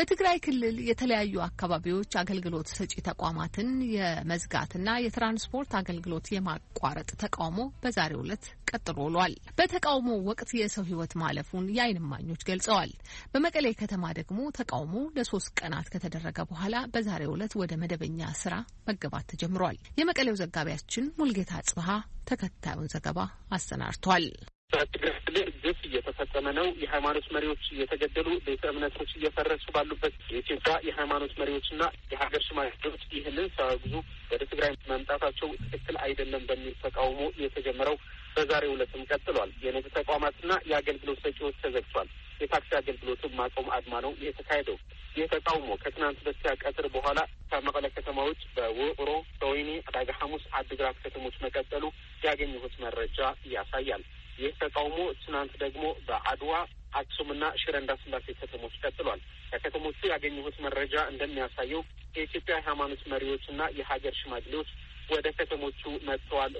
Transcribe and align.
በትግራይ 0.00 0.38
ክልል 0.44 0.76
የተለያዩ 0.86 1.34
አካባቢዎች 1.44 2.12
አገልግሎት 2.20 2.68
ሰጪ 2.72 2.92
ተቋማትን 3.08 3.68
የመዝጋትና 3.94 4.88
የትራንስፖርት 5.04 5.72
አገልግሎት 5.80 6.26
የማቋረጥ 6.34 7.10
ተቃውሞ 7.22 7.58
በዛሬው 7.82 8.22
ዕለት 8.24 8.44
ቀጥሎ 8.70 8.96
ውሏል። 9.06 9.34
በተቃውሞ 9.58 10.08
ወቅት 10.28 10.50
የሰው 10.58 10.86
ሕይወት 10.88 11.14
ማለፉን 11.22 11.66
የዓይን 11.76 12.00
እማኞች 12.02 12.44
ገልጸዋል። 12.50 12.92
በመቀሌ 13.34 13.66
ከተማ 13.80 14.12
ደግሞ 14.18 14.38
ተቃውሞ 14.58 14.94
ለሶስት 15.16 15.50
ቀናት 15.60 15.90
ከተደረገ 15.94 16.38
በኋላ 16.50 16.74
በዛሬው 16.94 17.34
ዕለት 17.36 17.56
ወደ 17.62 17.74
መደበኛ 17.82 18.30
ስራ 18.42 18.54
መገባት 18.88 19.28
ተጀምሯል። 19.32 19.78
የመቀሌው 20.00 20.38
ዘጋቢያችን 20.42 21.12
ሙልጌታ 21.20 21.62
ጽብሃ 21.70 21.90
ተከታዩን 22.30 22.90
ዘገባ 22.94 23.20
አሰናድቷል። 23.50 24.26
በትግራይ 24.72 25.14
ክልል 25.20 25.48
ግፍ 25.62 25.78
እየተፈጸመ 25.86 26.46
ነው። 26.58 26.66
የሃይማኖት 26.82 27.26
መሪዎች 27.34 27.62
እየተገደሉ፣ 27.72 28.28
ቤተ 28.46 28.62
እምነቶች 28.72 29.10
እየፈረሱ 29.14 29.64
ባሉበት 29.74 30.14
የኢትዮጵያ 30.32 30.74
የሃይማኖት 30.88 31.32
መሪዎችና 31.40 31.82
የሀገር 32.12 32.42
ሽማግሌዎች 32.46 33.02
ይህንን 33.16 33.48
ሳያወግዙ 33.56 33.94
ወደ 34.32 34.42
ትግራይ 34.52 34.72
መምጣታቸው 34.92 35.50
ትክክል 35.64 35.98
አይደለም 36.04 36.44
በሚል 36.50 36.74
ተቃውሞ 36.84 37.20
የተጀመረው 37.42 37.96
በዛሬው 38.36 38.74
ዕለትም 38.74 39.06
ቀጥሏል። 39.10 39.52
የንግድ 39.64 39.92
ተቋማትና 39.98 40.52
የአገልግሎት 40.70 41.20
ሰጪዎች 41.24 41.56
ተዘግቷል። 41.62 42.10
የታክሲ 42.40 42.70
አገልግሎትም 42.78 43.34
ማቆም 43.38 43.66
አድማ 43.76 43.94
ነው 44.04 44.12
የተካሄደው። 44.24 44.76
ይህ 45.16 45.26
ተቃውሞ 45.32 45.70
ከትናንት 45.82 46.18
በስቲያ 46.26 46.52
ቀትር 46.62 46.86
በኋላ 46.94 47.20
ከመቀለ 47.50 47.86
ከተማዎች 47.94 48.40
በውቅሮ፣ 48.56 49.08
በወይኒ፣ 49.40 49.70
አዳጋ 49.88 50.10
ሐሙስ፣ 50.20 50.44
አድግራት 50.58 50.96
ከተሞች 51.02 51.36
መቀጠሉ 51.44 51.84
ያገኘሁት 52.22 52.74
መረጃ 52.84 53.18
ያሳያል። 53.54 54.04
ይህ 54.40 54.52
ተቃውሞ 54.62 54.98
ትናንት 55.22 55.54
ደግሞ 55.62 55.84
በአድዋ 56.06 56.52
አክሱምና 57.00 57.44
ሽረ 57.60 57.74
እንዳስላሴ 57.80 58.26
ከተሞች 58.40 58.74
ቀጥሏል። 58.82 59.20
ከከተሞቹ 59.50 60.00
ያገኘሁት 60.12 60.56
መረጃ 60.64 60.94
እንደሚያሳየው 61.12 61.82
የኢትዮጵያ 62.16 62.56
ሃይማኖት 62.66 63.02
መሪዎችና 63.12 63.60
የሀገር 63.78 64.14
ሽማግሌዎች 64.20 64.70
ወደ 65.08 65.28
ከተሞቹ 65.38 65.80
መጥተዋል 66.08 66.52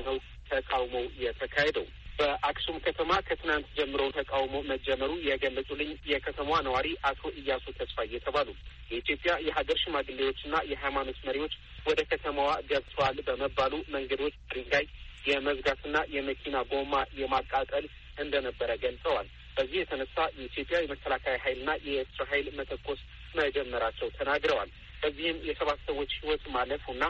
ነው 0.00 0.16
ተቃውሞው 0.50 1.04
የተካሄደው። 1.24 1.86
በአክሱም 2.18 2.76
ከተማ 2.84 3.12
ከትናንት 3.28 3.66
ጀምሮ 3.76 4.02
ተቃውሞ 4.16 4.56
መጀመሩ 4.70 5.12
የገለጹልኝ 5.28 5.90
የከተማዋ 6.10 6.56
ነዋሪ 6.66 6.88
አቶ 7.10 7.22
እያሱ 7.40 7.64
ተስፋ 7.78 8.04
እየተባሉ 8.06 8.48
የኢትዮጵያ 8.90 9.32
የሀገር 9.46 9.78
ሽማግሌዎችና 9.82 10.54
የሃይማኖት 10.72 11.18
መሪዎች 11.28 11.54
ወደ 11.86 12.00
ከተማዋ 12.10 12.50
ገብተዋል 12.70 13.16
በመባሉ 13.28 13.74
መንገዶች 13.94 14.34
ድንጋይ 14.52 14.86
የመዝጋትና 15.26 15.96
የመኪና 16.14 16.56
ጎማ 16.70 16.94
የማቃጠል 17.20 17.84
እንደነበረ 18.18 18.70
ገልጸዋል። 18.84 19.26
በዚህ 19.56 19.78
የተነሳ 19.80 20.16
የኢትዮጵያ 20.36 20.76
የመከላከያ 20.80 21.36
ኃይልና 21.44 21.70
የኤርትራ 21.86 22.24
ኃይል 22.30 22.46
መተኮስ 22.58 23.00
መጀመራቸው 23.34 24.08
ተናግረዋል። 24.18 24.70
በዚህም 25.02 25.38
የሰባት 25.48 25.80
ሰዎች 25.88 26.10
ሕይወት 26.18 26.44
ማለፉና 26.56 27.04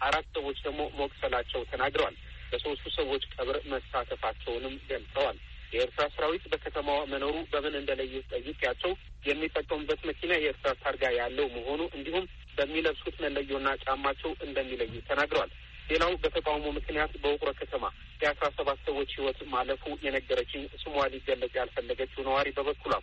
አራት 0.00 0.26
ሰዎች 0.36 0.58
ደግሞ 0.66 0.82
መቁሰላቸው 1.00 1.62
ተናግረዋል። 1.72 2.16
በሶስቱ 2.52 2.86
ሰዎች 2.96 3.22
ቀብር 3.34 3.56
መሳተፋቸውንም 3.72 4.74
ገልጸዋል። 4.90 5.36
የኤርትራ 5.72 6.04
ሰራዊት 6.14 6.44
በከተማዋ 6.52 7.00
መኖሩ 7.12 7.36
በምን 7.52 7.74
እንደለየ 7.78 8.16
ጠይቄያቸው 8.32 8.92
የሚጠቀሙበት 9.26 10.00
መኪና 10.08 10.32
የኤርትራ 10.38 10.70
ታርጋ 10.82 11.04
ያለው 11.18 11.46
መሆኑ 11.56 11.80
እንዲሁም 11.96 12.24
በሚለብሱት 12.56 13.16
መለዮና 13.24 13.68
ጫማቸው 13.84 14.32
እንደሚለዩ 14.46 14.94
ተናግረዋል። 15.10 15.52
ሌላው 15.90 16.12
በተቃውሞ 16.22 16.66
ምክንያት 16.76 17.12
በውቅሮ 17.22 17.50
ከተማ 17.60 17.84
የአስራ 18.22 18.46
ሰባት 18.56 18.78
ሰዎች 18.88 19.10
ህይወት 19.16 19.38
ማለፉ 19.52 19.84
የነገረችኝ 20.04 20.64
ስሟ 20.82 20.94
ሊገለጽ 21.12 21.54
ያልፈለገችው 21.58 22.26
ነዋሪ 22.28 22.48
በበኩሏ 22.56 22.94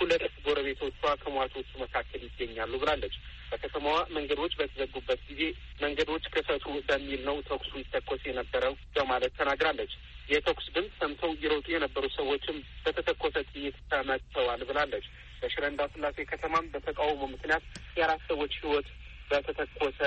ሁለት 0.00 0.24
ጎረቤቶቿ 0.46 0.92
ከሟቾቹ 1.22 1.68
መካከል 1.82 2.22
ይገኛሉ 2.26 2.72
ብላለች። 2.82 3.14
በከተማዋ 3.50 3.98
መንገዶች 4.16 4.52
በተዘጉበት 4.60 5.20
ጊዜ 5.28 5.42
መንገዶች 5.82 6.24
ክፈቱ 6.34 6.64
በሚል 6.88 7.20
ነው 7.28 7.36
ተኩሱ 7.48 7.72
ይተኮስ 7.82 8.22
የነበረው 8.28 8.74
በማለት 8.96 9.34
ተናግራለች። 9.40 9.92
የተኩስ 10.28 10.66
ድምፅ 10.74 10.92
ሰምተው 11.00 11.32
ይሮጡ 11.42 11.66
የነበሩ 11.72 12.04
ሰዎችም 12.16 12.58
በተተኮሰ 12.84 13.36
ጥይት 13.50 13.76
ተመትተዋል 13.90 14.62
ብላለች። 14.68 15.06
በሽረ 15.40 15.64
እንዳስላሴ 15.70 16.16
ከተማም 16.30 16.70
በተቃውሞ 16.74 17.22
ምክንያት 17.34 17.64
የአራት 17.98 18.22
ሰዎች 18.30 18.52
ህይወት 18.62 18.88
በተተኮሰ 19.30 20.00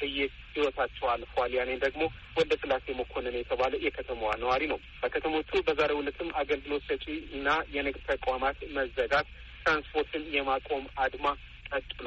ጥይት 0.00 0.34
ህይወታቸው 0.54 1.06
አልፏል። 1.12 1.52
ያኔ 1.58 1.70
ደግሞ 1.84 2.02
ወልደ 2.36 2.52
ስላሴ 2.62 2.86
መኮንን 3.00 3.36
የተባለ 3.38 3.74
የከተማዋ 3.84 4.32
ነዋሪ 4.42 4.62
ነው። 4.72 4.80
በከተሞቹ 5.02 5.50
በዛሬው 5.66 6.00
ዕለትም 6.02 6.30
አገልግሎት 6.40 6.84
ሰጪ 6.90 7.06
እና 7.36 7.48
የንግድ 7.76 8.02
ተቋማት 8.10 8.58
መዘጋት፣ 8.76 9.28
ትራንስፖርትን 9.62 10.24
የማቆም 10.36 10.84
አድማ 11.04 11.26
ቀጥሎ 11.70 12.06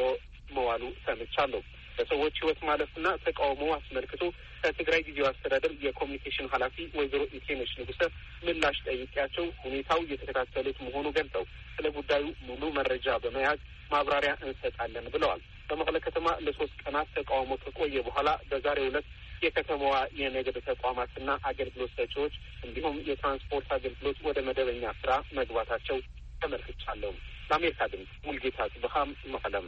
መዋሉ 0.51 0.83
ሰምቻለሁ። 1.05 1.61
በሰዎች 1.97 2.35
ህይወት 2.41 2.59
ማለፍና 2.67 3.07
ተቃውሞ 3.25 3.63
አስመልክቶ 3.75 4.21
ከትግራይ 4.63 5.01
ጊዜያዊ 5.07 5.27
አስተዳደር 5.29 5.71
የኮሚኒኬሽን 5.83 6.49
ኃላፊ 6.53 6.75
ወይዘሮ 6.97 7.23
ኢቴነሽ 7.37 7.71
ንጉሰ 7.79 8.01
ምላሽ 8.43 8.77
ጠይቄያቸው 8.87 9.45
ሁኔታው 9.63 9.99
እየተከታተሉት 10.05 10.77
መሆኑ 10.85 11.07
ገልጸው 11.17 11.43
ስለ 11.75 11.87
ጉዳዩ 11.97 12.25
ሙሉ 12.47 12.63
መረጃ 12.77 13.17
በመያዝ 13.23 13.59
ማብራሪያ 13.91 14.33
እንሰጣለን 14.45 15.07
ብለዋል። 15.15 15.41
በመቀለ 15.69 15.97
ከተማ 16.05 16.27
ለሶስት 16.45 16.75
ቀናት 16.83 17.07
ተቃውሞ 17.15 17.51
ከቆየ 17.63 18.01
በኋላ 18.07 18.29
በዛሬው 18.49 18.87
ዕለት 18.89 19.07
የከተማዋ 19.41 19.95
የንግድ 20.19 20.57
ተቋማትና 20.67 21.29
አገልግሎት 21.49 21.93
ሰጪዎች 21.97 22.33
እንዲሁም 22.63 22.97
የትራንስፖርት 23.07 23.69
አገልግሎት 23.77 24.19
ወደ 24.27 24.39
መደበኛ 24.47 24.93
ስራ 25.01 25.11
መግባታቸው 25.39 25.97
ተመልክቻለሁ። 26.41 27.13
ለአሜሪካ 27.49 27.87
ድምፅ 27.91 28.13
ሙልጌታ 28.27 28.59
ጽብሃም 28.73 29.09
መቀለም 29.33 29.67